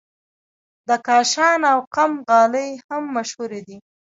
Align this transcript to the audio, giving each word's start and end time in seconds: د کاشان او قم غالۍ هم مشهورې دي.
د 0.87 0.89
کاشان 1.07 1.59
او 1.71 1.79
قم 1.95 2.11
غالۍ 2.29 2.69
هم 2.87 3.03
مشهورې 3.15 3.61
دي. 3.67 3.77